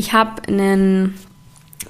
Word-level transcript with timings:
Ich 0.00 0.14
habe 0.14 0.48
einen 0.48 1.14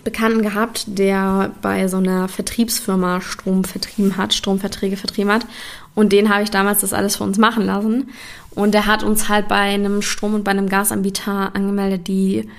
Bekannten 0.02 0.42
gehabt, 0.42 0.82
der 0.88 1.52
bei 1.62 1.86
so 1.86 1.98
einer 1.98 2.26
Vertriebsfirma 2.26 3.20
Strom 3.20 3.62
vertrieben 3.62 4.16
hat, 4.16 4.34
Stromverträge 4.34 4.96
vertrieben 4.96 5.30
hat. 5.30 5.46
Und 5.94 6.10
den 6.12 6.28
habe 6.28 6.42
ich 6.42 6.50
damals 6.50 6.80
das 6.80 6.92
alles 6.92 7.14
für 7.14 7.22
uns 7.22 7.38
machen 7.38 7.66
lassen. 7.66 8.08
Und 8.50 8.74
der 8.74 8.86
hat 8.86 9.04
uns 9.04 9.28
halt 9.28 9.46
bei 9.46 9.60
einem 9.60 10.02
Strom- 10.02 10.34
und 10.34 10.42
bei 10.42 10.50
einem 10.50 10.68
Gasanbieter 10.68 11.54
angemeldet, 11.54 12.08
die, 12.08 12.50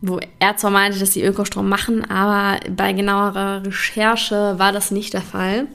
wo 0.00 0.18
er 0.40 0.56
zwar 0.56 0.72
meinte, 0.72 0.98
dass 0.98 1.12
sie 1.12 1.22
Ökostrom 1.22 1.68
machen, 1.68 2.10
aber 2.10 2.58
bei 2.74 2.92
genauerer 2.92 3.64
Recherche 3.64 4.58
war 4.58 4.72
das 4.72 4.90
nicht 4.90 5.14
der 5.14 5.22
Fall. 5.22 5.68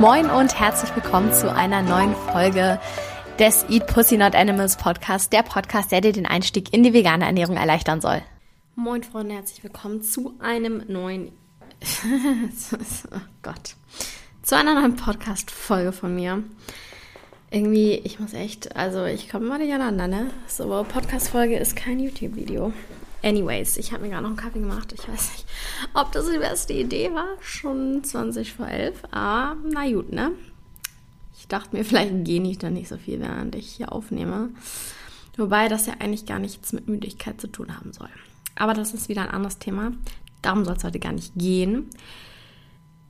Moin 0.00 0.30
und 0.30 0.60
herzlich 0.60 0.94
willkommen 0.94 1.32
zu 1.32 1.52
einer 1.52 1.82
neuen 1.82 2.14
Folge 2.14 2.78
des 3.40 3.64
Eat 3.68 3.88
Pussy 3.88 4.16
Not 4.16 4.36
Animals 4.36 4.76
Podcast, 4.76 5.32
der 5.32 5.42
Podcast, 5.42 5.90
der 5.90 6.00
dir 6.00 6.12
den 6.12 6.24
Einstieg 6.24 6.72
in 6.72 6.84
die 6.84 6.94
vegane 6.94 7.24
Ernährung 7.24 7.56
erleichtern 7.56 8.00
soll. 8.00 8.22
Moin 8.76 9.02
Freunde, 9.02 9.34
herzlich 9.34 9.64
willkommen 9.64 10.02
zu 10.02 10.34
einem 10.38 10.84
neuen 10.86 11.32
oh 13.10 13.20
Gott. 13.42 13.74
Zu 14.42 14.56
einer 14.56 14.80
neuen 14.80 14.94
Podcast 14.94 15.50
Folge 15.50 15.90
von 15.90 16.14
mir. 16.14 16.44
Irgendwie, 17.50 17.94
ich 17.94 18.20
muss 18.20 18.34
echt, 18.34 18.76
also 18.76 19.04
ich 19.04 19.28
komme 19.28 19.46
mal 19.46 19.58
nicht 19.58 19.74
aneinander, 19.74 20.06
ne? 20.06 20.30
So, 20.46 20.86
Podcast 20.88 21.30
Folge 21.30 21.56
ist 21.56 21.74
kein 21.74 21.98
YouTube 21.98 22.36
Video. 22.36 22.72
Anyways, 23.22 23.76
ich 23.76 23.92
habe 23.92 24.02
mir 24.02 24.10
gerade 24.10 24.22
noch 24.22 24.30
einen 24.30 24.36
Kaffee 24.36 24.60
gemacht. 24.60 24.92
Ich 24.92 25.08
weiß 25.08 25.32
nicht, 25.32 25.46
ob 25.94 26.12
das 26.12 26.30
die 26.30 26.38
beste 26.38 26.72
Idee 26.72 27.12
war. 27.12 27.28
Schon 27.40 28.04
20 28.04 28.52
vor 28.52 28.68
11. 28.68 29.02
Aber 29.10 29.56
na 29.70 29.90
gut, 29.90 30.12
ne? 30.12 30.32
Ich 31.38 31.48
dachte 31.48 31.76
mir, 31.76 31.84
vielleicht 31.84 32.24
gehe 32.24 32.42
ich 32.42 32.58
dann 32.58 32.74
nicht 32.74 32.88
so 32.88 32.96
viel, 32.96 33.20
während 33.20 33.54
ich 33.54 33.68
hier 33.68 33.92
aufnehme. 33.92 34.50
Wobei 35.36 35.68
das 35.68 35.86
ja 35.86 35.94
eigentlich 35.98 36.26
gar 36.26 36.38
nichts 36.38 36.72
mit 36.72 36.88
Müdigkeit 36.88 37.40
zu 37.40 37.46
tun 37.46 37.76
haben 37.76 37.92
soll. 37.92 38.08
Aber 38.56 38.74
das 38.74 38.92
ist 38.94 39.08
wieder 39.08 39.22
ein 39.22 39.30
anderes 39.30 39.58
Thema. 39.58 39.92
Darum 40.42 40.64
soll 40.64 40.76
es 40.76 40.84
heute 40.84 40.98
gar 40.98 41.12
nicht 41.12 41.32
gehen. 41.36 41.86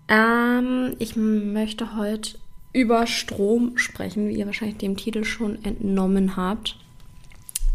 Ähm, 0.08 0.94
ich 0.98 1.16
möchte 1.16 1.96
heute 1.96 2.38
über 2.72 3.06
Strom 3.06 3.76
sprechen, 3.76 4.28
wie 4.28 4.36
ihr 4.36 4.46
wahrscheinlich 4.46 4.78
dem 4.78 4.96
Titel 4.96 5.24
schon 5.24 5.64
entnommen 5.64 6.36
habt. 6.36 6.76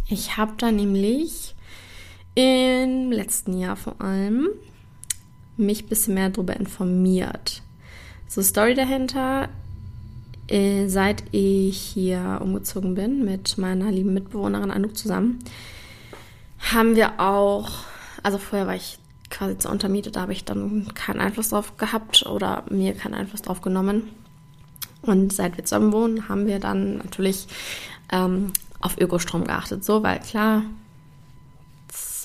Ich 0.08 0.38
habe 0.38 0.54
da 0.58 0.72
nämlich 0.72 1.53
im 2.36 3.12
letzten 3.12 3.58
Jahr 3.60 3.76
vor 3.76 4.00
allem 4.02 4.50
mich 5.58 5.84
ein 5.84 5.90
bisschen 5.90 6.16
mehr 6.16 6.30
darüber 6.30 6.56
informiert. 6.56 7.62
So, 8.28 8.42
Story 8.42 8.74
dahinter, 8.74 9.50
äh, 10.48 10.88
seit 10.88 11.24
ich 11.32 11.78
hier 11.78 12.40
umgezogen 12.42 12.96
bin 12.96 13.24
mit 13.24 13.58
meiner 13.58 13.92
lieben 13.92 14.14
Mitbewohnerin 14.14 14.72
Anouk 14.72 14.98
zusammen, 14.98 15.40
haben 16.72 16.96
wir 16.96 17.20
auch, 17.20 17.70
also 18.24 18.38
vorher 18.38 18.68
war 18.68 18.76
ich 18.76 18.98
quasi 19.30 19.58
zu 19.58 19.70
untermietet, 19.70 20.16
da 20.16 20.22
habe 20.22 20.34
ich 20.34 20.46
dann 20.46 20.88
keinen 20.94 21.20
Einfluss 21.20 21.50
drauf 21.50 21.78
gehabt 21.78 22.26
oder 22.26 22.64
mir 22.70 22.94
keinen 22.94 23.14
Einfluss 23.16 23.42
drauf 23.42 23.62
genommen. 23.62 24.10
Und 25.02 25.34
seit 25.34 25.58
wir 25.58 25.66
zusammen 25.66 25.92
wohnen, 25.92 26.30
haben 26.30 26.48
wir 26.48 26.60
dann 26.60 26.98
natürlich 26.98 27.48
ähm, 28.12 28.54
auf 28.80 28.98
Ökostrom 29.00 29.44
geachtet. 29.44 29.84
So, 29.84 30.02
weil 30.02 30.20
klar, 30.20 30.64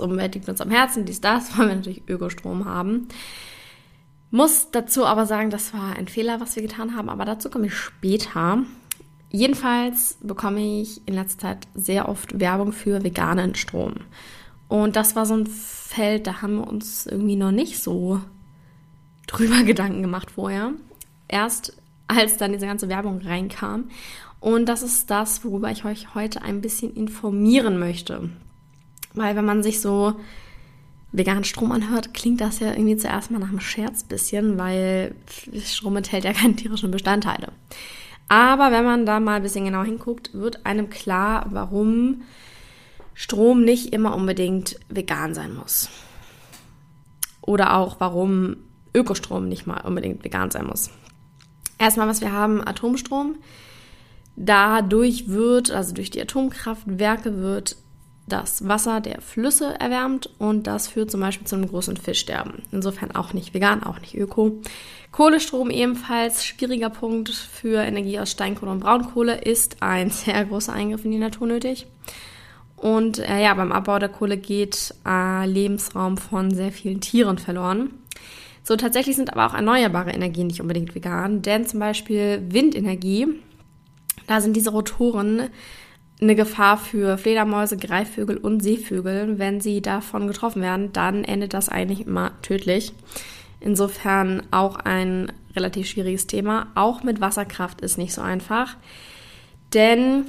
Umwelt 0.01 0.35
liegt 0.35 0.49
uns 0.49 0.61
am 0.61 0.71
Herzen, 0.71 1.05
dies, 1.05 1.21
das, 1.21 1.57
wollen 1.59 1.69
wir 1.69 1.77
natürlich 1.77 2.09
Ökostrom 2.09 2.65
haben. 2.65 3.09
Muss 4.31 4.71
dazu 4.71 5.07
aber 5.07 5.25
sagen, 5.25 5.51
das 5.51 5.73
war 5.73 5.97
ein 5.97 6.09
Fehler, 6.09 6.41
was 6.41 6.55
wir 6.55 6.63
getan 6.63 6.95
haben, 6.95 7.09
aber 7.09 7.25
dazu 7.25 7.49
komme 7.49 7.67
ich 7.67 7.75
später. 7.75 8.59
Jedenfalls 9.31 10.19
bekomme 10.23 10.81
ich 10.81 11.07
in 11.07 11.15
letzter 11.15 11.49
Zeit 11.49 11.69
sehr 11.75 12.09
oft 12.09 12.39
Werbung 12.39 12.73
für 12.73 13.03
veganen 13.03 13.55
Strom. 13.55 13.95
Und 14.69 14.97
das 14.97 15.17
war 15.17 15.25
so 15.25 15.35
ein 15.35 15.47
Feld, 15.47 16.27
da 16.27 16.43
haben 16.43 16.57
wir 16.57 16.67
uns 16.67 17.07
irgendwie 17.07 17.37
noch 17.37 17.51
nicht 17.51 17.83
so 17.83 18.21
drüber 19.27 19.63
Gedanken 19.65 20.03
gemacht 20.03 20.31
vorher. 20.31 20.73
Erst 21.27 21.77
als 22.07 22.37
dann 22.37 22.53
diese 22.53 22.67
ganze 22.67 22.89
Werbung 22.89 23.19
reinkam. 23.19 23.91
Und 24.41 24.67
das 24.67 24.83
ist 24.83 25.11
das, 25.11 25.45
worüber 25.45 25.71
ich 25.71 25.85
euch 25.85 26.15
heute 26.15 26.43
ein 26.43 26.61
bisschen 26.61 26.95
informieren 26.95 27.79
möchte. 27.79 28.31
Weil 29.15 29.37
wenn 29.37 29.45
man 29.45 29.63
sich 29.63 29.81
so 29.81 30.15
veganen 31.13 31.45
Strom 31.45 31.73
anhört, 31.73 32.13
klingt 32.15 32.41
das 32.41 32.61
ja 32.61 32.73
irgendwie 32.73 32.97
zuerst 32.97 33.31
mal 33.31 33.39
nach 33.39 33.49
einem 33.49 33.61
Scherz 33.61 34.03
bisschen, 34.05 34.59
weil 34.59 35.15
Strom 35.65 35.97
enthält 35.97 36.25
ja 36.25 36.33
keine 36.35 36.57
tierischen 36.57 36.91
Bestandteile. 36.91 37.53
Aber 38.29 38.73
wenn 38.73 38.85
man 38.85 39.07
da 39.07 39.21
mal 39.21 39.37
ein 39.37 39.43
bisschen 39.43 39.65
genau 39.65 39.83
hinguckt, 39.83 40.35
wird 40.35 40.67
einem 40.67 40.91
klar, 40.91 41.47
warum 41.51 42.23
Strom 43.15 43.65
nicht 43.65 43.93
immer 43.93 44.15
unbedingt 44.15 44.79
vegan 44.89 45.35
sein 45.35 45.55
muss. 45.55 45.89
Oder 47.41 47.77
auch 47.77 47.97
warum 48.01 48.57
Ökostrom 48.95 49.49
nicht 49.49 49.67
mal 49.67 49.81
unbedingt 49.81 50.23
vegan 50.25 50.51
sein 50.51 50.67
muss. 50.67 50.91
Erstmal, 51.79 52.09
was 52.09 52.21
wir 52.21 52.33
haben, 52.33 52.67
Atomstrom. 52.67 53.37
Dadurch 54.37 55.29
wird, 55.29 55.71
also 55.71 55.95
durch 55.95 56.11
die 56.11 56.21
Atomkraftwerke 56.21 57.39
wird 57.39 57.77
das 58.29 58.69
Wasser 58.69 59.01
der 59.01 59.21
Flüsse 59.21 59.79
erwärmt 59.79 60.31
und 60.39 60.67
das 60.67 60.89
führt 60.89 61.11
zum 61.11 61.21
Beispiel 61.21 61.47
zu 61.47 61.57
einem 61.57 61.69
großen 61.69 61.97
Fischsterben. 61.97 62.63
Insofern 62.71 63.13
auch 63.13 63.33
nicht 63.33 63.55
vegan, 63.55 63.83
auch 63.83 64.01
nicht 64.01 64.15
öko. 64.15 64.61
Kohlestrom 65.11 65.71
ebenfalls 65.71 66.45
schwieriger 66.45 66.91
Punkt 66.91 67.31
für 67.31 67.83
Energie 67.83 68.19
aus 68.21 68.31
Steinkohle 68.31 68.73
und 68.73 68.81
Braunkohle 68.81 69.41
ist 69.41 69.83
ein 69.83 70.11
sehr 70.11 70.45
großer 70.45 70.73
Eingriff 70.73 71.05
in 71.05 71.13
die 71.13 71.19
Natur 71.19 71.47
nötig. 71.47 71.87
Und 72.77 73.19
äh, 73.19 73.43
ja, 73.43 73.55
beim 73.55 73.73
Abbau 73.73 73.99
der 73.99 74.09
Kohle 74.09 74.37
geht 74.37 74.95
äh, 75.07 75.47
Lebensraum 75.47 76.17
von 76.17 76.55
sehr 76.55 76.71
vielen 76.71 77.01
Tieren 77.01 77.39
verloren. 77.39 77.91
So 78.63 78.77
tatsächlich 78.77 79.17
sind 79.17 79.33
aber 79.33 79.47
auch 79.47 79.55
erneuerbare 79.55 80.11
Energien 80.11 80.47
nicht 80.47 80.61
unbedingt 80.61 80.95
vegan, 80.95 81.43
denn 81.43 81.67
zum 81.67 81.81
Beispiel 81.81 82.43
Windenergie, 82.51 83.27
da 84.27 84.41
sind 84.41 84.55
diese 84.55 84.71
Rotoren 84.71 85.49
eine 86.21 86.35
Gefahr 86.35 86.79
für 86.79 87.17
Fledermäuse, 87.17 87.77
Greifvögel 87.77 88.37
und 88.37 88.61
Seevögel. 88.63 89.39
Wenn 89.39 89.61
sie 89.61 89.81
davon 89.81 90.27
getroffen 90.27 90.63
werden, 90.63 90.93
dann 90.93 91.25
endet 91.25 91.55
das 91.55 91.69
eigentlich 91.69 92.07
immer 92.07 92.33
tödlich. 92.43 92.93
Insofern 93.61 94.43
auch 94.51 94.77
ein 94.77 95.33
relativ 95.55 95.89
schwieriges 95.89 96.27
Thema. 96.27 96.69
Auch 96.75 97.03
mit 97.03 97.21
Wasserkraft 97.21 97.81
ist 97.81 97.99
nicht 97.99 98.15
so 98.15 98.21
einfach. 98.21 98.77
Denn 99.75 100.25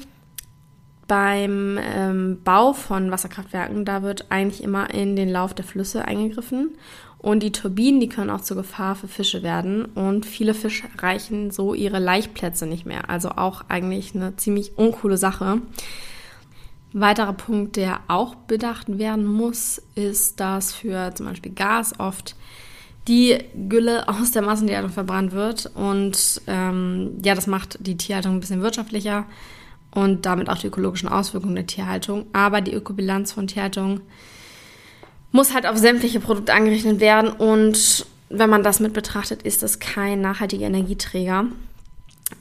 beim 1.08 1.80
ähm, 1.82 2.42
Bau 2.44 2.74
von 2.74 3.10
Wasserkraftwerken, 3.10 3.84
da 3.84 4.04
wird 4.04 4.28
eigentlich 4.30 4.64
immer 4.64 4.94
in 4.94 5.16
den 5.16 5.30
Lauf 5.30 5.54
der 5.54 5.66
Flüsse 5.66 6.06
eingegriffen. 6.06 6.78
Und 7.20 7.44
die 7.44 7.52
Turbinen, 7.52 8.00
die 8.00 8.08
können 8.08 8.30
auch 8.30 8.42
zur 8.42 8.58
Gefahr 8.58 8.96
für 8.96 9.10
Fische 9.10 9.44
werden. 9.44 9.86
Und 9.86 10.26
viele 10.26 10.54
Fische 10.54 10.88
erreichen 10.96 11.52
so 11.52 11.74
ihre 11.74 12.00
Laichplätze 12.00 12.66
nicht 12.66 12.86
mehr. 12.86 13.10
Also 13.10 13.32
auch 13.32 13.66
eigentlich 13.68 14.16
eine 14.16 14.38
ziemlich 14.38 14.78
uncoole 14.78 15.18
Sache. 15.18 15.62
Weiterer 16.94 17.34
Punkt, 17.34 17.76
der 17.76 18.00
auch 18.08 18.36
bedacht 18.36 18.98
werden 18.98 19.26
muss, 19.26 19.82
ist, 19.96 20.40
dass 20.40 20.74
für 20.74 21.14
zum 21.14 21.28
Beispiel 21.28 21.52
Gas 21.52 22.00
oft 22.00 22.36
die 23.10 23.38
Gülle 23.68 24.08
aus 24.08 24.32
der 24.32 24.42
Massentierhaltung 24.42 24.92
verbrannt 24.92 25.34
wird. 25.34 25.70
Und 25.76 26.42
ähm, 26.48 27.18
ja, 27.24 27.36
das 27.36 27.48
macht 27.48 27.78
die 27.86 27.98
Tierhaltung 27.98 28.36
ein 28.36 28.40
bisschen 28.40 28.62
wirtschaftlicher 28.62 29.26
und 29.92 30.26
damit 30.26 30.50
auch 30.50 30.58
die 30.58 30.68
ökologischen 30.68 31.10
Auswirkungen 31.10 31.56
der 31.56 31.68
Tierhaltung. 31.68 32.28
Aber 32.32 32.62
die 32.62 32.74
Ökobilanz 32.74 33.34
von 33.34 33.48
Tierhaltung 33.48 34.02
muss 35.32 35.54
halt 35.54 35.66
auf 35.66 35.78
sämtliche 35.78 36.20
Produkte 36.20 36.54
angerechnet 36.54 37.00
werden 37.00 37.30
und 37.30 38.06
wenn 38.30 38.50
man 38.50 38.64
das 38.64 38.80
mit 38.80 38.94
betrachtet, 38.94 39.44
ist 39.44 39.64
das 39.64 39.80
kein 39.80 40.22
nachhaltiger 40.22 40.68
Energieträger. 40.68 41.46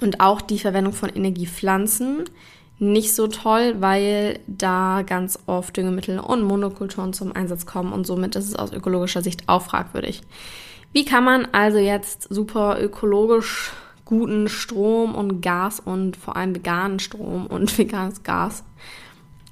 Und 0.00 0.20
auch 0.20 0.42
die 0.42 0.58
Verwendung 0.58 0.92
von 0.92 1.08
Energiepflanzen 1.08 2.24
nicht 2.78 3.14
so 3.14 3.26
toll, 3.26 3.76
weil 3.80 4.38
da 4.46 5.02
ganz 5.02 5.38
oft 5.46 5.76
Düngemittel 5.76 6.20
und 6.20 6.42
Monokulturen 6.42 7.12
zum 7.12 7.34
Einsatz 7.34 7.66
kommen 7.66 7.92
und 7.92 8.06
somit 8.06 8.36
ist 8.36 8.46
es 8.46 8.54
aus 8.54 8.72
ökologischer 8.72 9.22
Sicht 9.22 9.48
auch 9.48 9.62
fragwürdig. 9.62 10.22
Wie 10.92 11.04
kann 11.04 11.24
man 11.24 11.48
also 11.52 11.78
jetzt 11.78 12.32
super 12.32 12.80
ökologisch 12.80 13.72
guten 14.04 14.48
Strom 14.48 15.14
und 15.14 15.40
Gas 15.42 15.80
und 15.80 16.16
vor 16.16 16.36
allem 16.36 16.54
veganen 16.54 16.98
Strom 16.98 17.46
und 17.46 17.76
veganes 17.78 18.22
Gas 18.22 18.62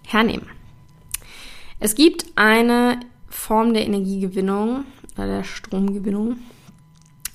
hernehmen? 0.05 0.47
Es 1.81 1.95
gibt 1.95 2.27
eine 2.37 3.01
Form 3.37 3.75
der 3.75 3.85
Energiegewinnung 3.85 4.87
oder 5.17 5.27
der 5.27 5.43
Stromgewinnung. 5.45 6.39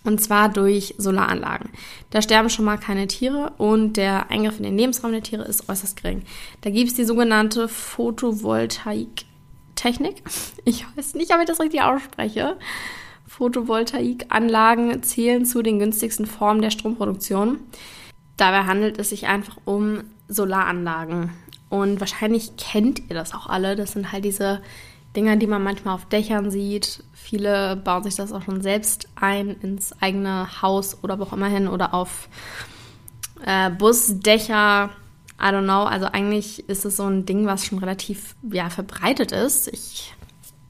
Und 0.04 0.20
zwar 0.20 0.50
durch 0.50 0.96
Solaranlagen. 0.98 1.70
Da 2.10 2.24
sterben 2.24 2.50
schon 2.50 2.66
mal 2.66 2.78
keine 2.78 3.08
Tiere 3.08 3.54
und 3.58 3.96
der 3.98 4.32
Eingriff 4.32 4.58
in 4.58 4.64
den 4.64 4.78
Lebensraum 4.78 5.12
der 5.12 5.24
Tiere 5.24 5.44
ist 5.44 5.70
äußerst 5.70 6.02
gering. 6.02 6.24
Da 6.62 6.72
gibt 6.72 6.90
es 6.90 6.96
die 6.96 7.06
sogenannte 7.06 7.70
Photovoltaik-Technik. 7.70 10.24
Ich 10.66 10.86
weiß 10.96 11.16
nicht, 11.16 11.34
ob 11.34 11.40
ich 11.40 11.48
das 11.48 11.60
richtig 11.60 11.82
ausspreche. 11.82 12.56
Photovoltaikanlagen 13.28 15.02
zählen 15.04 15.46
zu 15.46 15.62
den 15.62 15.80
günstigsten 15.80 16.26
Formen 16.26 16.62
der 16.62 16.72
Stromproduktion. 16.72 17.60
Dabei 18.38 18.64
handelt 18.66 18.98
es 19.00 19.10
sich 19.10 19.28
einfach 19.28 19.58
um 19.66 20.04
Solaranlagen. 20.28 21.32
Und 21.70 22.00
wahrscheinlich 22.00 22.56
kennt 22.58 23.10
ihr 23.10 23.16
das 23.16 23.34
auch 23.34 23.48
alle. 23.48 23.76
Das 23.76 23.92
sind 23.94 24.12
halt 24.12 24.26
diese 24.26 24.62
Dinger, 25.16 25.36
die 25.36 25.48
man 25.48 25.64
manchmal 25.64 25.96
auf 25.96 26.06
Dächern 26.06 26.52
sieht. 26.52 27.04
Viele 27.14 27.76
bauen 27.76 28.04
sich 28.04 28.16
das 28.16 28.32
auch 28.32 28.44
schon 28.44 28.62
selbst 28.62 29.10
ein 29.16 29.50
ins 29.62 29.94
eigene 30.02 30.62
Haus 30.62 31.04
oder 31.04 31.20
wo 31.20 31.24
auch 31.24 31.34
immer 31.34 31.48
hin 31.48 31.68
oder 31.68 31.94
auf 31.94 32.30
äh, 33.46 33.70
Busdächer. 33.70 34.90
I 35.40 35.46
don't 35.46 35.64
know. 35.64 35.84
Also 35.84 36.06
eigentlich 36.06 36.70
ist 36.70 36.86
es 36.86 36.98
so 36.98 37.04
ein 37.04 37.26
Ding, 37.26 37.46
was 37.46 37.66
schon 37.66 37.80
relativ 37.80 38.36
ja, 38.52 38.70
verbreitet 38.70 39.32
ist. 39.32 39.68
Ich 39.68 40.14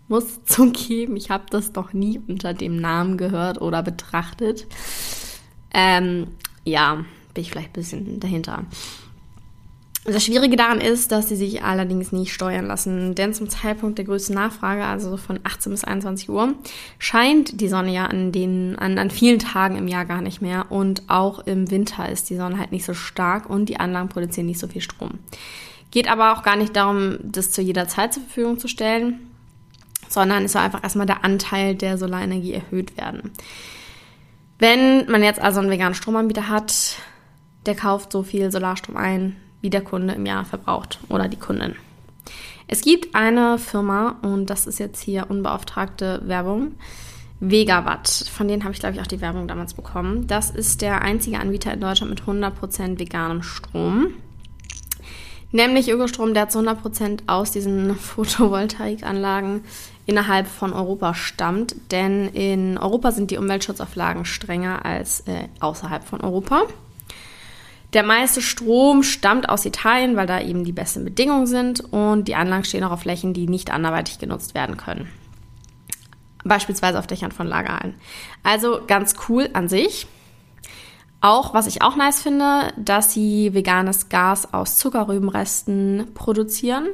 muss 0.08 0.44
zugeben, 0.46 1.16
ich 1.16 1.30
habe 1.30 1.46
das 1.50 1.74
noch 1.74 1.94
nie 1.94 2.20
unter 2.28 2.54
dem 2.54 2.78
Namen 2.78 3.18
gehört 3.18 3.62
oder 3.62 3.84
betrachtet. 3.84 4.66
Ähm, 5.74 6.28
ja, 6.64 7.06
bin 7.34 7.42
ich 7.42 7.52
vielleicht 7.52 7.70
ein 7.70 7.74
bisschen 7.74 8.20
dahinter. 8.20 8.66
Das 10.04 10.26
Schwierige 10.26 10.56
daran 10.56 10.82
ist, 10.82 11.12
dass 11.12 11.30
sie 11.30 11.36
sich 11.36 11.62
allerdings 11.64 12.12
nicht 12.12 12.34
steuern 12.34 12.66
lassen, 12.66 13.14
denn 13.14 13.36
zum 13.36 13.50
Zeitpunkt 13.50 14.00
der 14.00 14.06
größten 14.06 14.34
Nachfrage, 14.34 14.84
also 14.84 15.16
von 15.16 15.40
18 15.44 15.72
bis 15.72 15.84
21 15.84 16.28
Uhr, 16.28 16.56
scheint 16.98 17.62
die 17.62 17.68
Sonne 17.68 17.94
ja 17.94 18.06
an, 18.06 18.32
den, 18.32 18.80
an, 18.80 18.98
an 18.98 19.12
vielen 19.12 19.38
Tagen 19.38 19.76
im 19.76 19.88
Jahr 19.88 20.06
gar 20.06 20.22
nicht 20.22 20.42
mehr 20.42 20.72
und 20.72 21.04
auch 21.08 21.46
im 21.46 21.70
Winter 21.70 22.10
ist 22.10 22.32
die 22.32 22.36
Sonne 22.36 22.58
halt 22.58 22.72
nicht 22.72 22.84
so 22.84 22.96
stark 22.96 23.48
und 23.48 23.70
die 23.70 23.80
Anlagen 23.80 24.10
produzieren 24.10 24.48
nicht 24.48 24.60
so 24.60 24.68
viel 24.68 24.82
Strom. 24.82 25.20
Geht 25.92 26.10
aber 26.10 26.34
auch 26.34 26.42
gar 26.42 26.56
nicht 26.56 26.76
darum, 26.76 27.20
das 27.22 27.52
zu 27.52 27.62
jeder 27.62 27.88
Zeit 27.88 28.16
zur 28.16 28.24
Verfügung 28.24 28.58
zu 28.58 28.68
stellen, 28.68 29.20
sondern 30.10 30.46
es 30.46 30.54
soll 30.54 30.64
einfach 30.64 30.84
erstmal 30.84 31.06
der 31.06 31.24
Anteil 31.24 31.76
der 31.76 32.00
Solarenergie 32.00 32.54
erhöht 32.54 32.98
werden. 32.98 33.32
Wenn 34.58 35.10
man 35.12 35.22
jetzt 35.22 35.40
also 35.40 35.60
einen 35.60 35.70
veganen 35.70 35.94
Stromanbieter 35.94 36.50
hat, 36.50 36.96
der 37.68 37.76
kauft 37.76 38.12
so 38.12 38.24
viel 38.24 38.52
Solarstrom 38.52 38.98
ein, 38.98 39.36
wie 39.62 39.70
der 39.70 39.82
Kunde 39.82 40.14
im 40.14 40.26
Jahr 40.26 40.46
verbraucht 40.46 41.00
oder 41.10 41.28
die 41.28 41.38
Kundin. 41.38 41.76
Es 42.68 42.82
gibt 42.82 43.16
eine 43.16 43.58
Firma, 43.58 44.18
und 44.22 44.50
das 44.50 44.66
ist 44.66 44.80
jetzt 44.80 45.02
hier 45.02 45.30
unbeauftragte 45.30 46.22
Werbung, 46.26 46.74
Vegawatt. 47.42 48.08
Von 48.32 48.48
denen 48.48 48.64
habe 48.64 48.74
ich, 48.74 48.80
glaube 48.80 48.96
ich, 48.96 49.02
auch 49.02 49.08
die 49.08 49.20
Werbung 49.20 49.48
damals 49.48 49.74
bekommen. 49.74 50.28
Das 50.28 50.52
ist 50.52 50.82
der 50.82 51.02
einzige 51.02 51.40
Anbieter 51.40 51.74
in 51.74 51.82
Deutschland 51.82 52.12
mit 52.12 52.22
100% 52.22 53.00
veganem 53.00 53.44
Strom. 53.44 54.14
Nämlich 55.52 55.90
Ökostrom, 55.90 56.34
der 56.34 56.48
zu 56.48 56.60
100% 56.60 57.24
aus 57.28 57.52
diesen 57.52 57.96
Photovoltaikanlagen 57.98 59.66
innerhalb 60.06 60.48
von 60.48 60.72
Europa 60.72 61.14
stammt. 61.14 61.76
Denn 61.92 62.30
in 62.30 62.78
Europa 62.78 63.12
sind 63.12 63.32
die 63.32 63.38
Umweltschutzauflagen 63.38 64.24
strenger 64.24 64.86
als 64.86 65.22
äh, 65.22 65.48
außerhalb 65.60 66.04
von 66.04 66.22
Europa. 66.22 66.68
Der 67.94 68.04
meiste 68.04 68.42
Strom 68.42 69.04
stammt 69.04 69.50
aus 69.50 69.66
Italien, 69.66 70.16
weil 70.16 70.28
da 70.28 70.40
eben 70.40 70.64
die 70.64 70.72
besten 70.72 71.04
Bedingungen 71.04 71.46
sind 71.46 71.82
und 71.82 72.28
die 72.28 72.36
Anlagen 72.36 72.64
stehen 72.64 72.84
auch 72.84 72.92
auf 72.92 73.02
Flächen, 73.02 73.34
die 73.34 73.48
nicht 73.48 73.72
anderweitig 73.72 74.18
genutzt 74.18 74.56
werden 74.56 74.78
können. 74.78 75.10
Beispielsweise 76.44 76.98
auf 76.98 77.08
Dächern 77.08 77.32
von 77.32 77.48
Lagerhallen. 77.48 77.96
Also 78.44 78.82
ganz 78.88 79.16
cool 79.28 79.50
an 79.54 79.68
sich. 79.68 80.08
Auch, 81.20 81.54
was 81.54 81.68
ich 81.68 81.84
auch 81.84 81.96
nice 81.96 82.22
finde, 82.22 82.74
dass 82.78 83.14
sie 83.14 83.54
veganes 83.54 84.10
Gas 84.10 84.54
aus 84.54 84.78
Zuckerrübenresten 84.78 86.08
produzieren, 86.16 86.88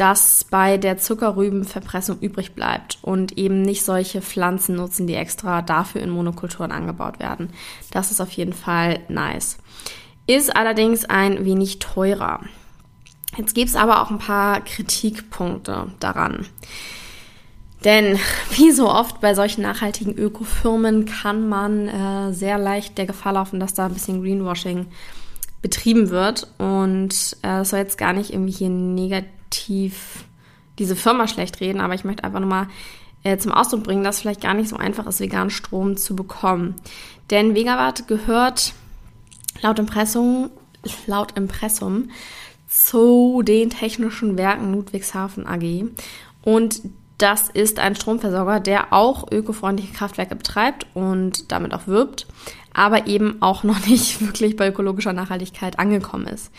das 0.00 0.44
bei 0.44 0.78
der 0.78 0.98
Zuckerrübenverpressung 0.98 2.18
übrig 2.20 2.54
bleibt 2.54 2.98
und 3.02 3.36
eben 3.36 3.62
nicht 3.62 3.84
solche 3.84 4.22
Pflanzen 4.22 4.76
nutzen, 4.76 5.06
die 5.06 5.14
extra 5.14 5.62
dafür 5.62 6.00
in 6.00 6.10
Monokulturen 6.10 6.72
angebaut 6.72 7.18
werden. 7.18 7.50
Das 7.90 8.10
ist 8.10 8.20
auf 8.20 8.30
jeden 8.32 8.52
Fall 8.52 9.00
nice 9.08 9.58
ist 10.28 10.54
allerdings 10.54 11.06
ein 11.06 11.44
wenig 11.44 11.80
teurer. 11.80 12.40
Jetzt 13.36 13.54
gibt 13.54 13.70
es 13.70 13.76
aber 13.76 14.02
auch 14.02 14.10
ein 14.10 14.18
paar 14.18 14.60
Kritikpunkte 14.60 15.90
daran. 15.98 16.46
Denn 17.84 18.18
wie 18.50 18.70
so 18.70 18.88
oft 18.90 19.20
bei 19.20 19.34
solchen 19.34 19.62
nachhaltigen 19.62 20.16
Ökofirmen 20.16 21.06
kann 21.06 21.48
man 21.48 21.88
äh, 21.88 22.32
sehr 22.32 22.58
leicht 22.58 22.98
der 22.98 23.06
Gefahr 23.06 23.32
laufen, 23.32 23.58
dass 23.58 23.74
da 23.74 23.86
ein 23.86 23.94
bisschen 23.94 24.22
Greenwashing 24.22 24.86
betrieben 25.62 26.10
wird. 26.10 26.46
Und 26.58 27.36
äh, 27.42 27.64
soll 27.64 27.80
jetzt 27.80 27.96
gar 27.96 28.12
nicht 28.12 28.32
irgendwie 28.32 28.52
hier 28.52 28.68
negativ 28.68 29.37
diese 29.50 30.96
Firma 30.96 31.28
schlecht 31.28 31.60
reden, 31.60 31.80
aber 31.80 31.94
ich 31.94 32.04
möchte 32.04 32.24
einfach 32.24 32.40
nochmal 32.40 32.68
äh, 33.24 33.36
zum 33.38 33.52
Ausdruck 33.52 33.84
bringen, 33.84 34.04
dass 34.04 34.16
es 34.16 34.22
vielleicht 34.22 34.40
gar 34.40 34.54
nicht 34.54 34.68
so 34.68 34.76
einfach 34.76 35.06
ist, 35.06 35.20
veganen 35.20 35.50
Strom 35.50 35.96
zu 35.96 36.14
bekommen. 36.14 36.76
Denn 37.30 37.54
Vegawatt 37.54 38.08
gehört 38.08 38.74
laut 39.60 39.78
Impressum, 39.78 40.50
laut 41.06 41.36
Impressum 41.36 42.10
zu 42.68 43.42
den 43.42 43.70
Technischen 43.70 44.36
Werken 44.36 44.72
Ludwigshafen 44.72 45.46
AG. 45.46 45.86
Und 46.42 46.82
das 47.18 47.48
ist 47.48 47.80
ein 47.80 47.96
Stromversorger, 47.96 48.60
der 48.60 48.92
auch 48.92 49.30
ökofreundliche 49.30 49.92
Kraftwerke 49.92 50.36
betreibt 50.36 50.86
und 50.94 51.50
damit 51.50 51.74
auch 51.74 51.88
wirbt, 51.88 52.26
aber 52.72 53.08
eben 53.08 53.42
auch 53.42 53.64
noch 53.64 53.86
nicht 53.86 54.24
wirklich 54.24 54.56
bei 54.56 54.68
ökologischer 54.68 55.12
Nachhaltigkeit 55.12 55.78
angekommen 55.78 56.26
ist. 56.26 56.52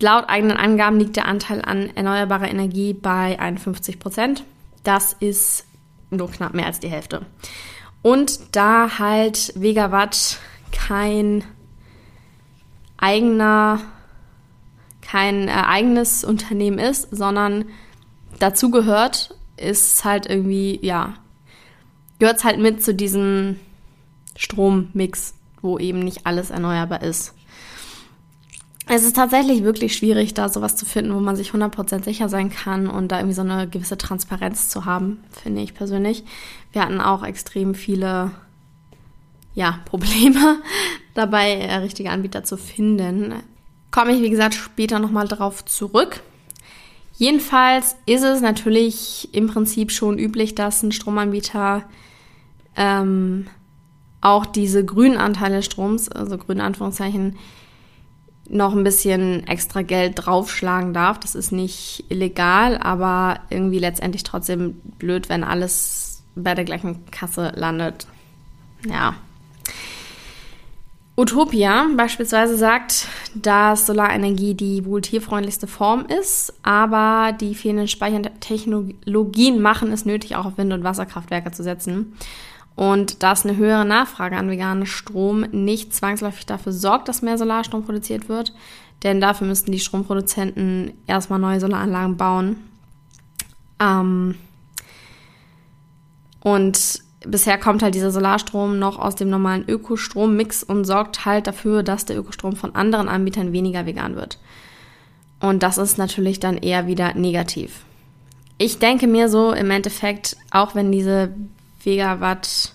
Laut 0.00 0.28
eigenen 0.28 0.56
Angaben 0.56 0.98
liegt 0.98 1.16
der 1.16 1.26
Anteil 1.26 1.62
an 1.62 1.90
erneuerbarer 1.94 2.48
Energie 2.48 2.92
bei 2.92 3.38
51 3.38 3.98
Prozent. 3.98 4.44
Das 4.82 5.12
ist 5.14 5.66
nur 6.10 6.30
knapp 6.30 6.54
mehr 6.54 6.66
als 6.66 6.80
die 6.80 6.88
Hälfte. 6.88 7.24
Und 8.02 8.54
da 8.56 8.98
halt 8.98 9.52
Vegawatt 9.54 10.38
kein 10.72 11.44
eigener, 12.96 13.80
kein 15.00 15.48
äh, 15.48 15.52
eigenes 15.52 16.24
Unternehmen 16.24 16.78
ist, 16.78 17.08
sondern 17.10 17.66
dazu 18.38 18.70
gehört, 18.70 19.34
ist 19.56 20.04
halt 20.04 20.26
irgendwie, 20.26 20.78
ja, 20.82 21.14
gehört 22.18 22.38
es 22.38 22.44
halt 22.44 22.58
mit 22.58 22.82
zu 22.82 22.94
diesem 22.94 23.60
Strommix, 24.36 25.34
wo 25.62 25.78
eben 25.78 26.00
nicht 26.00 26.26
alles 26.26 26.50
erneuerbar 26.50 27.02
ist. 27.02 27.33
Es 28.94 29.02
ist 29.02 29.16
tatsächlich 29.16 29.64
wirklich 29.64 29.96
schwierig, 29.96 30.34
da 30.34 30.48
sowas 30.48 30.76
zu 30.76 30.86
finden, 30.86 31.16
wo 31.16 31.18
man 31.18 31.34
sich 31.34 31.50
100% 31.50 32.04
sicher 32.04 32.28
sein 32.28 32.48
kann 32.48 32.86
und 32.86 33.08
da 33.10 33.18
irgendwie 33.18 33.34
so 33.34 33.42
eine 33.42 33.68
gewisse 33.68 33.98
Transparenz 33.98 34.68
zu 34.68 34.84
haben, 34.84 35.18
finde 35.32 35.62
ich 35.62 35.74
persönlich. 35.74 36.22
Wir 36.70 36.82
hatten 36.82 37.00
auch 37.00 37.24
extrem 37.24 37.74
viele 37.74 38.30
ja, 39.52 39.80
Probleme 39.84 40.62
dabei, 41.12 41.54
äh, 41.54 41.74
richtige 41.78 42.10
Anbieter 42.10 42.44
zu 42.44 42.56
finden. 42.56 43.34
Komme 43.90 44.12
ich, 44.12 44.22
wie 44.22 44.30
gesagt, 44.30 44.54
später 44.54 45.00
nochmal 45.00 45.26
drauf 45.26 45.64
zurück. 45.64 46.20
Jedenfalls 47.14 47.96
ist 48.06 48.22
es 48.22 48.42
natürlich 48.42 49.28
im 49.32 49.48
Prinzip 49.48 49.90
schon 49.90 50.20
üblich, 50.20 50.54
dass 50.54 50.84
ein 50.84 50.92
Stromanbieter 50.92 51.82
ähm, 52.76 53.48
auch 54.20 54.46
diese 54.46 54.84
grünen 54.84 55.16
Anteile 55.16 55.64
Stroms, 55.64 56.08
also 56.08 56.38
grüne 56.38 56.62
Anführungszeichen, 56.62 57.36
noch 58.48 58.74
ein 58.74 58.84
bisschen 58.84 59.46
extra 59.46 59.82
Geld 59.82 60.14
draufschlagen 60.16 60.92
darf. 60.92 61.18
Das 61.20 61.34
ist 61.34 61.52
nicht 61.52 62.04
illegal, 62.08 62.78
aber 62.78 63.40
irgendwie 63.50 63.78
letztendlich 63.78 64.22
trotzdem 64.22 64.80
blöd, 64.98 65.28
wenn 65.28 65.44
alles 65.44 66.22
bei 66.34 66.54
der 66.54 66.64
gleichen 66.64 67.06
Kasse 67.10 67.52
landet. 67.56 68.06
Ja, 68.86 69.14
Utopia 71.16 71.86
beispielsweise 71.96 72.56
sagt, 72.56 73.06
dass 73.36 73.86
Solarenergie 73.86 74.54
die 74.54 74.84
wohl 74.84 75.00
tierfreundlichste 75.00 75.68
Form 75.68 76.06
ist, 76.06 76.52
aber 76.64 77.32
die 77.32 77.54
fehlenden 77.54 77.86
Speichertechnologien 77.86 79.62
machen 79.62 79.92
es 79.92 80.04
nötig, 80.04 80.34
auch 80.34 80.44
auf 80.44 80.58
Wind- 80.58 80.72
und 80.72 80.82
Wasserkraftwerke 80.82 81.52
zu 81.52 81.62
setzen. 81.62 82.14
Und 82.76 83.22
dass 83.22 83.44
eine 83.44 83.56
höhere 83.56 83.84
Nachfrage 83.84 84.36
an 84.36 84.50
veganem 84.50 84.86
Strom 84.86 85.40
nicht 85.52 85.94
zwangsläufig 85.94 86.46
dafür 86.46 86.72
sorgt, 86.72 87.08
dass 87.08 87.22
mehr 87.22 87.38
Solarstrom 87.38 87.84
produziert 87.84 88.28
wird, 88.28 88.52
denn 89.04 89.20
dafür 89.20 89.46
müssten 89.46 89.70
die 89.70 89.78
Stromproduzenten 89.78 90.92
erstmal 91.06 91.38
neue 91.38 91.60
Solaranlagen 91.60 92.16
bauen. 92.16 92.56
Ähm 93.78 94.34
und 96.40 97.02
bisher 97.26 97.58
kommt 97.58 97.82
halt 97.82 97.94
dieser 97.94 98.10
Solarstrom 98.10 98.78
noch 98.78 98.98
aus 98.98 99.14
dem 99.14 99.30
normalen 99.30 99.64
Ökostrommix 99.68 100.62
und 100.62 100.84
sorgt 100.84 101.24
halt 101.24 101.46
dafür, 101.46 101.82
dass 101.82 102.04
der 102.04 102.18
Ökostrom 102.18 102.56
von 102.56 102.74
anderen 102.74 103.08
Anbietern 103.08 103.52
weniger 103.52 103.86
vegan 103.86 104.16
wird. 104.16 104.38
Und 105.40 105.62
das 105.62 105.78
ist 105.78 105.98
natürlich 105.98 106.40
dann 106.40 106.56
eher 106.56 106.86
wieder 106.86 107.14
negativ. 107.14 107.84
Ich 108.56 108.78
denke 108.78 109.06
mir 109.06 109.28
so 109.28 109.52
im 109.52 109.70
Endeffekt, 109.70 110.36
auch 110.50 110.74
wenn 110.74 110.92
diese 110.92 111.34
Vegawatt 111.84 112.72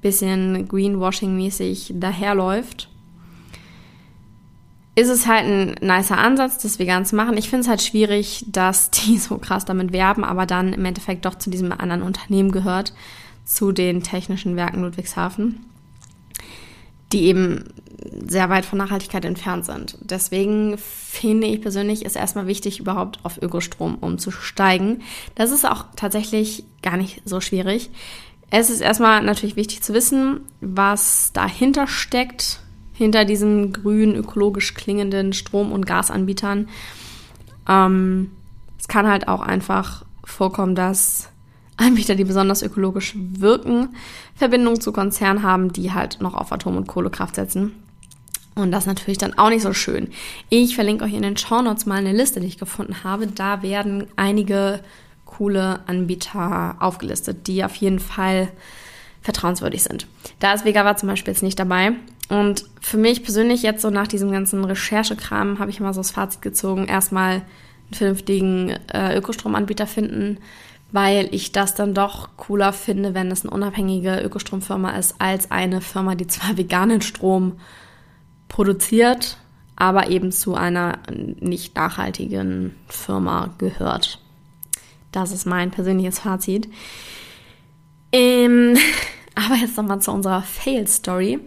bisschen 0.00 0.68
Greenwashing-mäßig 0.68 1.92
daherläuft, 1.98 2.88
ist 4.94 5.08
es 5.08 5.26
halt 5.26 5.44
ein 5.44 5.86
nicer 5.86 6.16
Ansatz, 6.16 6.58
das 6.58 6.78
vegan 6.78 7.04
zu 7.04 7.16
machen. 7.16 7.36
Ich 7.36 7.50
finde 7.50 7.62
es 7.62 7.68
halt 7.68 7.82
schwierig, 7.82 8.44
dass 8.48 8.90
die 8.92 9.18
so 9.18 9.38
krass 9.38 9.64
damit 9.64 9.92
werben, 9.92 10.24
aber 10.24 10.46
dann 10.46 10.72
im 10.72 10.84
Endeffekt 10.84 11.24
doch 11.24 11.34
zu 11.34 11.50
diesem 11.50 11.72
anderen 11.72 12.02
Unternehmen 12.02 12.50
gehört, 12.50 12.94
zu 13.44 13.72
den 13.72 14.02
Technischen 14.02 14.56
Werken 14.56 14.82
Ludwigshafen, 14.82 15.64
die 17.12 17.24
eben 17.26 17.64
sehr 18.28 18.50
weit 18.50 18.64
von 18.64 18.78
Nachhaltigkeit 18.78 19.24
entfernt 19.24 19.64
sind. 19.64 19.98
Deswegen 20.00 20.76
finde 20.78 21.46
ich 21.46 21.60
persönlich, 21.60 22.04
ist 22.04 22.16
erstmal 22.16 22.46
wichtig, 22.46 22.78
überhaupt 22.80 23.18
auf 23.24 23.40
Ökostrom 23.40 23.96
umzusteigen. 23.96 25.02
Das 25.34 25.50
ist 25.50 25.64
auch 25.64 25.84
tatsächlich 25.96 26.64
gar 26.82 26.96
nicht 26.96 27.22
so 27.24 27.40
schwierig. 27.40 27.90
Es 28.50 28.70
ist 28.70 28.80
erstmal 28.80 29.22
natürlich 29.22 29.56
wichtig 29.56 29.82
zu 29.82 29.92
wissen, 29.92 30.40
was 30.60 31.32
dahinter 31.32 31.86
steckt, 31.86 32.60
hinter 32.92 33.24
diesen 33.24 33.72
grün, 33.72 34.14
ökologisch 34.14 34.74
klingenden 34.74 35.32
Strom- 35.32 35.72
und 35.72 35.86
Gasanbietern. 35.86 36.68
Ähm, 37.68 38.30
es 38.78 38.88
kann 38.88 39.08
halt 39.08 39.28
auch 39.28 39.40
einfach 39.40 40.04
vorkommen, 40.24 40.74
dass 40.74 41.28
Anbieter, 41.76 42.14
die 42.14 42.24
besonders 42.24 42.62
ökologisch 42.62 43.14
wirken, 43.16 43.90
Verbindungen 44.34 44.80
zu 44.80 44.92
Konzernen 44.92 45.42
haben, 45.42 45.72
die 45.72 45.92
halt 45.92 46.20
noch 46.20 46.34
auf 46.34 46.52
Atom- 46.52 46.76
und 46.76 46.86
Kohlekraft 46.86 47.34
setzen. 47.34 47.72
Und 48.54 48.70
das 48.72 48.86
natürlich 48.86 49.18
dann 49.18 49.36
auch 49.36 49.50
nicht 49.50 49.62
so 49.62 49.74
schön. 49.74 50.08
Ich 50.48 50.74
verlinke 50.74 51.04
euch 51.04 51.12
in 51.12 51.22
den 51.22 51.36
Show 51.36 51.60
Notes 51.60 51.84
mal 51.84 51.96
eine 51.98 52.14
Liste, 52.14 52.40
die 52.40 52.46
ich 52.46 52.56
gefunden 52.56 53.04
habe. 53.04 53.26
Da 53.26 53.62
werden 53.62 54.06
einige 54.16 54.80
coole 55.26 55.80
Anbieter 55.86 56.76
aufgelistet, 56.80 57.46
die 57.46 57.62
auf 57.62 57.74
jeden 57.76 57.98
Fall 57.98 58.48
vertrauenswürdig 59.20 59.82
sind. 59.82 60.06
Da 60.38 60.54
ist 60.54 60.64
Vegava 60.64 60.96
zum 60.96 61.10
Beispiel 61.10 61.34
jetzt 61.34 61.42
nicht 61.42 61.58
dabei. 61.58 61.92
Und 62.28 62.64
für 62.80 62.96
mich 62.96 63.22
persönlich 63.22 63.62
jetzt 63.62 63.82
so 63.82 63.90
nach 63.90 64.08
diesem 64.08 64.30
ganzen 64.30 64.64
Recherchekram 64.64 65.58
habe 65.58 65.70
ich 65.70 65.78
immer 65.78 65.92
so 65.92 66.00
das 66.00 66.10
Fazit 66.10 66.40
gezogen, 66.42 66.86
erstmal 66.86 67.32
einen 67.32 67.44
vernünftigen 67.92 68.70
äh, 68.92 69.16
Ökostromanbieter 69.16 69.86
finden, 69.86 70.38
weil 70.92 71.28
ich 71.32 71.52
das 71.52 71.74
dann 71.74 71.94
doch 71.94 72.30
cooler 72.36 72.72
finde, 72.72 73.14
wenn 73.14 73.30
es 73.30 73.44
eine 73.44 73.52
unabhängige 73.52 74.20
Ökostromfirma 74.20 74.90
ist, 74.90 75.16
als 75.18 75.50
eine 75.50 75.80
Firma, 75.80 76.14
die 76.14 76.26
zwar 76.26 76.56
veganen 76.56 77.02
Strom 77.02 77.58
produziert, 78.48 79.38
aber 79.74 80.08
eben 80.08 80.32
zu 80.32 80.54
einer 80.54 80.98
nicht 81.40 81.74
nachhaltigen 81.76 82.74
Firma 82.88 83.54
gehört. 83.58 84.20
Das 85.12 85.32
ist 85.32 85.46
mein 85.46 85.70
persönliches 85.70 86.20
Fazit. 86.20 86.68
Ähm, 88.12 88.76
aber 89.34 89.56
jetzt 89.56 89.76
nochmal 89.76 90.00
zu 90.00 90.12
unserer 90.12 90.42
Fail-Story. 90.42 91.40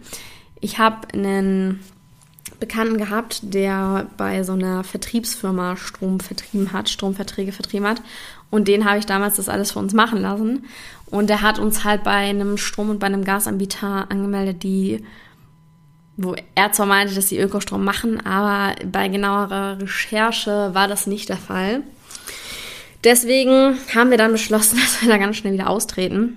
Ich 0.60 0.78
habe 0.78 1.08
einen 1.12 1.80
Bekannten 2.60 2.98
gehabt, 2.98 3.40
der 3.42 4.06
bei 4.16 4.42
so 4.42 4.52
einer 4.52 4.84
Vertriebsfirma 4.84 5.76
Strom 5.76 6.20
vertrieben 6.20 6.72
hat, 6.72 6.90
Stromverträge 6.90 7.52
vertrieben 7.52 7.86
hat. 7.86 8.02
Und 8.50 8.68
den 8.68 8.84
habe 8.84 8.98
ich 8.98 9.06
damals 9.06 9.36
das 9.36 9.48
alles 9.48 9.72
für 9.72 9.78
uns 9.78 9.94
machen 9.94 10.20
lassen. 10.20 10.64
Und 11.06 11.30
der 11.30 11.42
hat 11.42 11.58
uns 11.58 11.84
halt 11.84 12.02
bei 12.04 12.10
einem 12.10 12.56
Strom- 12.56 12.90
und 12.90 12.98
bei 12.98 13.06
einem 13.06 13.24
Gasanbieter 13.24 14.10
angemeldet, 14.10 14.62
die, 14.62 15.04
wo 16.16 16.34
er 16.54 16.72
zwar 16.72 16.86
meinte, 16.86 17.14
dass 17.14 17.28
sie 17.28 17.38
Ökostrom 17.38 17.84
machen, 17.84 18.24
aber 18.24 18.74
bei 18.84 19.08
genauerer 19.08 19.80
Recherche 19.80 20.70
war 20.72 20.88
das 20.88 21.06
nicht 21.06 21.28
der 21.28 21.36
Fall. 21.36 21.82
Deswegen 23.04 23.78
haben 23.94 24.10
wir 24.10 24.18
dann 24.18 24.32
beschlossen, 24.32 24.78
dass 24.80 25.00
wir 25.00 25.08
da 25.08 25.18
ganz 25.18 25.36
schnell 25.36 25.52
wieder 25.52 25.70
austreten 25.70 26.36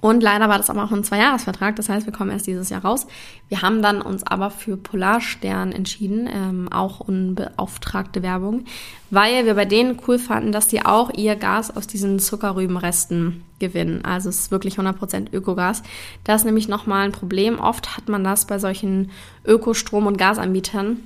und 0.00 0.22
leider 0.22 0.48
war 0.48 0.56
das 0.56 0.70
aber 0.70 0.84
auch 0.84 0.92
ein 0.92 1.04
Zweijahresvertrag, 1.04 1.76
das 1.76 1.88
heißt, 1.88 2.06
wir 2.06 2.12
kommen 2.12 2.30
erst 2.30 2.46
dieses 2.46 2.70
Jahr 2.70 2.82
raus. 2.82 3.06
Wir 3.48 3.60
haben 3.60 3.82
dann 3.82 4.00
uns 4.00 4.26
aber 4.26 4.50
für 4.50 4.76
Polarstern 4.76 5.72
entschieden, 5.72 6.28
ähm, 6.32 6.68
auch 6.72 7.00
unbeauftragte 7.00 8.22
Werbung, 8.22 8.64
weil 9.10 9.44
wir 9.44 9.54
bei 9.54 9.66
denen 9.66 10.00
cool 10.08 10.18
fanden, 10.18 10.52
dass 10.52 10.68
die 10.68 10.86
auch 10.86 11.10
ihr 11.14 11.36
Gas 11.36 11.76
aus 11.76 11.86
diesen 11.86 12.18
Zuckerrübenresten 12.18 13.44
gewinnen. 13.58 14.02
Also 14.04 14.30
es 14.30 14.40
ist 14.40 14.50
wirklich 14.50 14.78
100% 14.78 15.34
Ökogas. 15.34 15.82
Das 16.24 16.42
ist 16.42 16.46
nämlich 16.46 16.66
nochmal 16.66 17.04
ein 17.04 17.12
Problem. 17.12 17.58
Oft 17.58 17.96
hat 17.98 18.08
man 18.08 18.24
das 18.24 18.46
bei 18.46 18.58
solchen 18.58 19.10
Ökostrom- 19.44 20.06
und 20.06 20.16
Gasanbietern, 20.16 20.98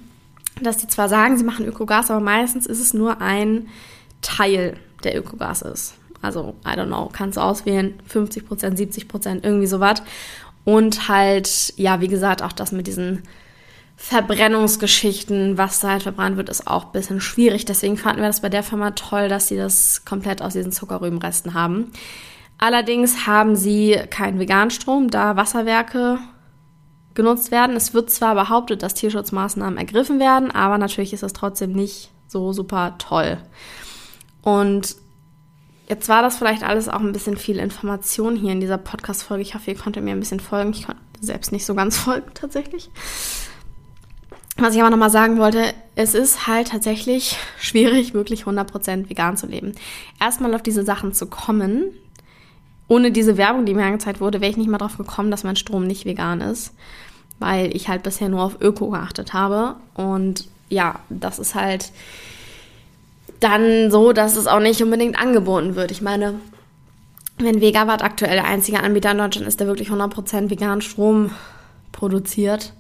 dass 0.62 0.76
die 0.76 0.86
zwar 0.86 1.08
sagen, 1.08 1.36
sie 1.36 1.44
machen 1.44 1.66
Ökogas, 1.66 2.12
aber 2.12 2.20
meistens 2.20 2.66
ist 2.66 2.80
es 2.80 2.94
nur 2.94 3.20
ein 3.20 3.66
Teil 4.22 4.76
der 5.02 5.18
Ökogas 5.18 5.62
ist. 5.62 5.94
Also, 6.25 6.54
I 6.64 6.71
don't 6.71 6.87
know, 6.87 7.11
kannst 7.12 7.37
du 7.37 7.40
auswählen, 7.40 7.95
50 8.07 8.47
Prozent, 8.47 8.78
70 8.78 9.09
Prozent, 9.09 9.45
irgendwie 9.45 9.66
sowas. 9.66 10.02
Und 10.64 11.09
halt, 11.09 11.75
ja, 11.76 12.00
wie 12.00 12.09
gesagt, 12.09 12.43
auch 12.43 12.52
das 12.52 12.73
mit 12.73 12.87
diesen 12.87 13.23
Verbrennungsgeschichten, 13.97 15.57
was 15.57 15.81
da 15.81 15.90
halt 15.90 16.02
verbrannt 16.02 16.37
wird, 16.37 16.49
ist 16.49 16.66
auch 16.66 16.87
ein 16.87 16.93
bisschen 16.93 17.21
schwierig. 17.21 17.64
Deswegen 17.64 17.97
fanden 17.97 18.23
wir 18.23 18.28
das 18.28 18.40
bei 18.40 18.49
der 18.49 18.62
Firma 18.62 18.90
toll, 18.93 19.28
dass 19.28 19.49
sie 19.49 19.57
das 19.57 20.04
komplett 20.04 20.43
aus 20.43 20.54
diesen 20.54 20.73
Zuckerrübenresten 20.73 21.54
haben. 21.54 21.93
Allerdings 22.59 23.26
haben 23.26 23.57
sie 23.57 23.99
keinen 24.11 24.38
Veganstrom, 24.38 25.11
da 25.11 25.37
Wasserwerke 25.37 26.19
genutzt 27.14 27.50
werden. 27.50 27.76
Es 27.76 27.95
wird 27.95 28.11
zwar 28.11 28.35
behauptet, 28.35 28.83
dass 28.83 28.95
Tierschutzmaßnahmen 28.95 29.78
ergriffen 29.78 30.19
werden, 30.19 30.50
aber 30.50 30.78
natürlich 30.78 31.12
ist 31.12 31.23
das 31.23 31.33
trotzdem 31.33 31.73
nicht 31.73 32.11
so 32.26 32.52
super 32.52 32.97
toll. 32.99 33.38
Und 34.43 34.97
Jetzt 35.86 36.08
war 36.08 36.22
das 36.22 36.36
vielleicht 36.36 36.62
alles 36.62 36.88
auch 36.88 37.00
ein 37.00 37.12
bisschen 37.12 37.36
viel 37.36 37.58
Information 37.58 38.36
hier 38.36 38.52
in 38.52 38.60
dieser 38.60 38.78
Podcast-Folge. 38.78 39.42
Ich 39.42 39.54
hoffe, 39.54 39.70
ihr 39.70 39.76
konntet 39.76 40.02
mir 40.02 40.12
ein 40.12 40.20
bisschen 40.20 40.40
folgen. 40.40 40.70
Ich 40.70 40.86
konnte 40.86 41.00
selbst 41.20 41.52
nicht 41.52 41.66
so 41.66 41.74
ganz 41.74 41.96
folgen, 41.98 42.30
tatsächlich. 42.34 42.90
Was 44.56 44.74
ich 44.74 44.80
aber 44.80 44.90
nochmal 44.90 45.10
sagen 45.10 45.38
wollte, 45.38 45.74
es 45.96 46.14
ist 46.14 46.46
halt 46.46 46.68
tatsächlich 46.68 47.36
schwierig, 47.58 48.14
wirklich 48.14 48.44
100% 48.44 49.10
vegan 49.10 49.36
zu 49.36 49.46
leben. 49.46 49.72
Erstmal 50.20 50.54
auf 50.54 50.62
diese 50.62 50.84
Sachen 50.84 51.12
zu 51.12 51.26
kommen. 51.26 51.86
Ohne 52.86 53.10
diese 53.10 53.36
Werbung, 53.36 53.66
die 53.66 53.74
mir 53.74 53.84
angezeigt 53.84 54.20
wurde, 54.20 54.40
wäre 54.40 54.50
ich 54.50 54.56
nicht 54.56 54.70
mal 54.70 54.78
drauf 54.78 54.96
gekommen, 54.96 55.30
dass 55.30 55.44
mein 55.44 55.56
Strom 55.56 55.86
nicht 55.86 56.06
vegan 56.06 56.40
ist. 56.40 56.72
Weil 57.40 57.74
ich 57.74 57.88
halt 57.88 58.04
bisher 58.04 58.28
nur 58.28 58.42
auf 58.42 58.60
Öko 58.60 58.90
geachtet 58.90 59.34
habe. 59.34 59.76
Und 59.94 60.48
ja, 60.68 61.00
das 61.10 61.38
ist 61.38 61.54
halt 61.54 61.90
dann 63.44 63.90
so, 63.90 64.12
dass 64.12 64.36
es 64.36 64.46
auch 64.46 64.60
nicht 64.60 64.82
unbedingt 64.82 65.18
angeboten 65.18 65.76
wird. 65.76 65.90
Ich 65.90 66.02
meine, 66.02 66.34
wenn 67.38 67.60
Vegawatt 67.60 68.02
aktuell 68.02 68.34
der 68.34 68.46
einzige 68.46 68.80
Anbieter 68.80 69.10
in 69.10 69.18
Deutschland 69.18 69.46
ist, 69.46 69.60
der 69.60 69.66
wirklich 69.66 69.90
100% 69.90 70.50
veganen 70.50 70.80
Strom 70.80 71.30
produziert 71.92 72.72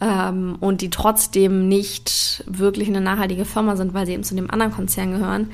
ähm, 0.00 0.56
und 0.60 0.82
die 0.82 0.90
trotzdem 0.90 1.68
nicht 1.68 2.44
wirklich 2.46 2.88
eine 2.88 3.00
nachhaltige 3.00 3.44
Firma 3.44 3.76
sind, 3.76 3.94
weil 3.94 4.06
sie 4.06 4.12
eben 4.12 4.24
zu 4.24 4.34
dem 4.34 4.50
anderen 4.50 4.72
Konzern 4.72 5.12
gehören, 5.12 5.50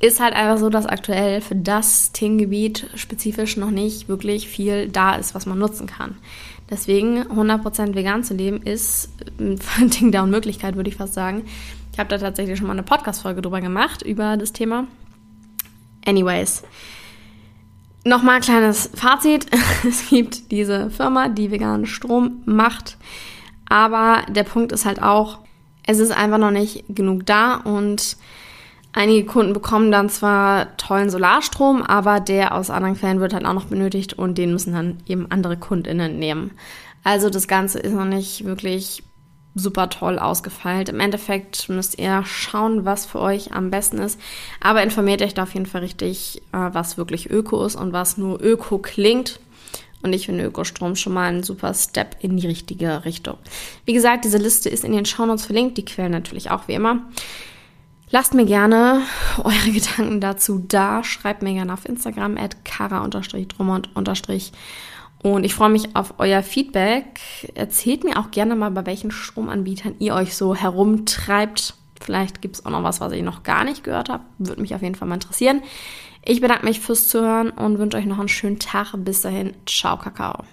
ist 0.00 0.20
halt 0.20 0.34
einfach 0.34 0.58
so, 0.58 0.70
dass 0.70 0.86
aktuell 0.86 1.40
für 1.40 1.54
das 1.54 2.12
Themengebiet 2.12 2.88
spezifisch 2.94 3.56
noch 3.56 3.70
nicht 3.70 4.08
wirklich 4.08 4.48
viel 4.48 4.88
da 4.88 5.14
ist, 5.14 5.34
was 5.34 5.46
man 5.46 5.58
nutzen 5.58 5.86
kann. 5.86 6.16
Deswegen 6.70 7.22
100% 7.22 7.94
vegan 7.94 8.24
zu 8.24 8.34
leben 8.34 8.62
ist 8.62 9.10
ein 9.38 9.90
Ding 9.90 10.12
der 10.12 10.22
Unmöglichkeit, 10.22 10.76
würde 10.76 10.88
ich 10.88 10.96
fast 10.96 11.14
sagen. 11.14 11.44
Ich 11.92 11.98
habe 11.98 12.08
da 12.08 12.18
tatsächlich 12.18 12.58
schon 12.58 12.66
mal 12.66 12.72
eine 12.72 12.82
Podcast-Folge 12.82 13.42
drüber 13.42 13.60
gemacht, 13.60 14.02
über 14.02 14.36
das 14.36 14.52
Thema. 14.52 14.86
Anyways. 16.06 16.62
Nochmal 18.04 18.36
ein 18.36 18.42
kleines 18.42 18.90
Fazit. 18.94 19.46
Es 19.86 20.08
gibt 20.08 20.50
diese 20.50 20.90
Firma, 20.90 21.28
die 21.28 21.50
veganen 21.50 21.86
Strom 21.86 22.42
macht. 22.46 22.96
Aber 23.68 24.22
der 24.28 24.44
Punkt 24.44 24.72
ist 24.72 24.84
halt 24.84 25.02
auch, 25.02 25.38
es 25.86 25.98
ist 25.98 26.10
einfach 26.10 26.38
noch 26.38 26.50
nicht 26.50 26.84
genug 26.88 27.26
da 27.26 27.54
und 27.56 28.16
einige 28.92 29.26
Kunden 29.26 29.52
bekommen 29.52 29.92
dann 29.92 30.08
zwar 30.08 30.76
tollen 30.76 31.10
Solarstrom, 31.10 31.82
aber 31.82 32.20
der 32.20 32.54
aus 32.54 32.70
anderen 32.70 32.96
Quellen 32.96 33.20
wird 33.20 33.34
halt 33.34 33.46
auch 33.46 33.54
noch 33.54 33.66
benötigt 33.66 34.14
und 34.14 34.38
den 34.38 34.52
müssen 34.52 34.72
dann 34.72 34.98
eben 35.06 35.30
andere 35.30 35.56
KundInnen 35.56 36.18
nehmen. 36.18 36.52
Also 37.04 37.30
das 37.30 37.48
Ganze 37.48 37.78
ist 37.78 37.94
noch 37.94 38.04
nicht 38.04 38.44
wirklich 38.44 39.02
super 39.54 39.88
toll 39.88 40.18
ausgefeilt. 40.18 40.88
Im 40.88 41.00
Endeffekt 41.00 41.68
müsst 41.68 41.98
ihr 41.98 42.24
schauen, 42.24 42.84
was 42.84 43.06
für 43.06 43.20
euch 43.20 43.52
am 43.52 43.70
besten 43.70 43.98
ist. 43.98 44.20
Aber 44.60 44.82
informiert 44.82 45.22
euch 45.22 45.34
da 45.34 45.42
auf 45.42 45.54
jeden 45.54 45.66
Fall 45.66 45.82
richtig, 45.82 46.42
äh, 46.52 46.70
was 46.72 46.96
wirklich 46.96 47.30
Öko 47.30 47.64
ist 47.64 47.76
und 47.76 47.92
was 47.92 48.16
nur 48.16 48.40
Öko 48.40 48.78
klingt. 48.78 49.40
Und 50.02 50.12
ich 50.12 50.26
finde 50.26 50.44
Ökostrom 50.44 50.96
schon 50.96 51.12
mal 51.12 51.28
ein 51.28 51.42
super 51.42 51.74
Step 51.74 52.16
in 52.20 52.36
die 52.36 52.46
richtige 52.46 53.04
Richtung. 53.04 53.36
Wie 53.84 53.92
gesagt, 53.92 54.24
diese 54.24 54.38
Liste 54.38 54.70
ist 54.70 54.84
in 54.84 54.92
den 54.92 55.04
Shownotes 55.04 55.44
verlinkt, 55.44 55.76
die 55.76 55.84
Quellen 55.84 56.12
natürlich 56.12 56.50
auch 56.50 56.68
wie 56.68 56.74
immer. 56.74 57.02
Lasst 58.10 58.34
mir 58.34 58.46
gerne 58.46 59.02
eure 59.38 59.72
Gedanken 59.72 60.20
dazu 60.20 60.64
da. 60.66 61.04
Schreibt 61.04 61.42
mir 61.42 61.54
gerne 61.54 61.72
auf 61.72 61.86
Instagram 61.86 62.36
at 62.38 62.64
kara-drummond- 62.64 63.88
und 65.22 65.44
ich 65.44 65.54
freue 65.54 65.68
mich 65.68 65.94
auf 65.94 66.14
euer 66.18 66.42
Feedback. 66.42 67.20
Erzählt 67.54 68.04
mir 68.04 68.18
auch 68.18 68.30
gerne 68.30 68.56
mal, 68.56 68.70
bei 68.70 68.86
welchen 68.86 69.10
Stromanbietern 69.10 69.96
ihr 69.98 70.14
euch 70.14 70.34
so 70.34 70.54
herumtreibt. 70.54 71.74
Vielleicht 72.00 72.40
gibt 72.40 72.56
es 72.56 72.66
auch 72.66 72.70
noch 72.70 72.82
was, 72.82 73.00
was 73.00 73.12
ich 73.12 73.22
noch 73.22 73.42
gar 73.42 73.64
nicht 73.64 73.84
gehört 73.84 74.08
habe. 74.08 74.24
Würde 74.38 74.62
mich 74.62 74.74
auf 74.74 74.82
jeden 74.82 74.94
Fall 74.94 75.08
mal 75.08 75.14
interessieren. 75.14 75.62
Ich 76.24 76.40
bedanke 76.40 76.64
mich 76.64 76.80
fürs 76.80 77.08
Zuhören 77.08 77.50
und 77.50 77.78
wünsche 77.78 77.98
euch 77.98 78.06
noch 78.06 78.18
einen 78.18 78.28
schönen 78.28 78.58
Tag. 78.58 78.94
Bis 78.96 79.20
dahin, 79.22 79.54
ciao, 79.66 79.98
Kakao. 79.98 80.44